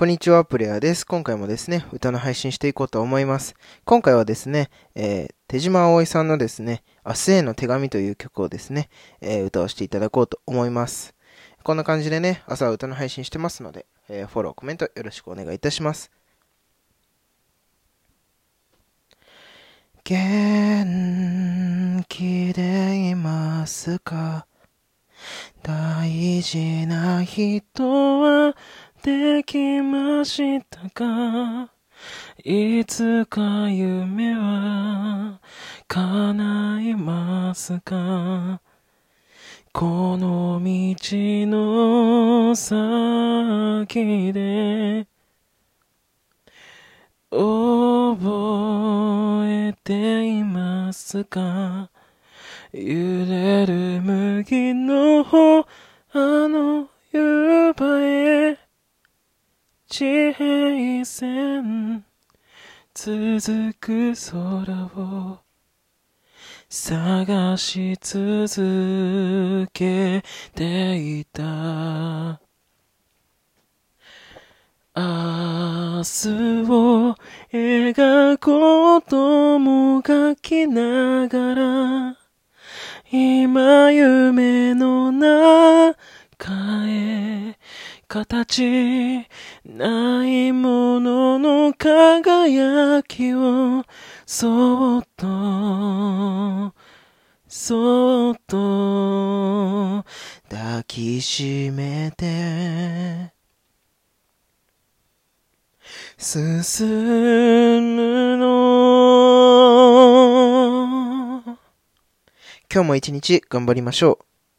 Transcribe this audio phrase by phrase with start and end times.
[0.00, 1.04] こんにちは、プレイヤーです。
[1.04, 3.54] 今回もですね、歌の配信していこうと思います。
[3.84, 8.88] 今回はですね、えー、手島葵さんのですね、明日への手紙という曲をですね、
[9.20, 11.14] えー、歌わせていただこうと思います。
[11.62, 16.10] こんな感じでね、朝は歌の配信してますので、えー、フォロー、コメントよろしくお願いいたします。
[20.04, 24.46] 元気でいますか？
[25.62, 28.56] 大事な人は
[29.02, 31.70] できましたか？
[32.44, 35.40] いつか夢は
[35.88, 38.60] 叶いますか？
[39.72, 40.94] この道
[41.46, 45.06] の先で
[47.30, 51.90] 覚えていますか？
[52.72, 55.64] 揺れる麦の方あ
[56.12, 58.56] の夕場へ
[59.92, 62.04] 地平線
[62.94, 65.38] 続く空を
[66.68, 70.22] 探し続け
[70.54, 72.40] ていた。
[74.94, 76.28] 明日
[76.68, 77.16] を
[77.52, 82.16] 描こうともがきながら
[83.10, 85.96] 今夢の中
[86.86, 87.09] へ
[88.10, 89.28] 形
[89.64, 93.84] ないものの輝きを
[94.26, 96.74] そっと
[97.46, 100.04] そっと
[100.48, 103.32] 抱きしめて
[106.18, 106.66] 進
[107.94, 108.50] むの
[112.72, 114.29] 今日も一日頑張りましょう。